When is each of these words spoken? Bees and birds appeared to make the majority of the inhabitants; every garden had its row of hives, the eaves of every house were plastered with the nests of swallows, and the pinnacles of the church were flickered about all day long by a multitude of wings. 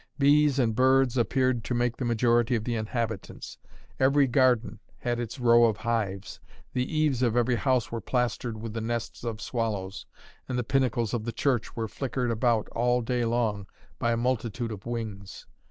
Bees 0.17 0.57
and 0.57 0.73
birds 0.75 1.15
appeared 1.15 1.63
to 1.65 1.75
make 1.75 1.97
the 1.97 2.05
majority 2.05 2.55
of 2.55 2.63
the 2.63 2.73
inhabitants; 2.73 3.59
every 3.99 4.25
garden 4.25 4.79
had 4.97 5.19
its 5.19 5.39
row 5.39 5.65
of 5.65 5.77
hives, 5.77 6.39
the 6.73 6.91
eaves 6.91 7.21
of 7.21 7.37
every 7.37 7.53
house 7.57 7.91
were 7.91 8.01
plastered 8.01 8.57
with 8.59 8.73
the 8.73 8.81
nests 8.81 9.23
of 9.23 9.39
swallows, 9.39 10.07
and 10.49 10.57
the 10.57 10.63
pinnacles 10.63 11.13
of 11.13 11.25
the 11.25 11.31
church 11.31 11.75
were 11.75 11.87
flickered 11.87 12.31
about 12.31 12.67
all 12.69 13.03
day 13.03 13.25
long 13.25 13.67
by 13.99 14.11
a 14.13 14.17
multitude 14.17 14.71
of 14.71 14.87
wings. 14.87 15.45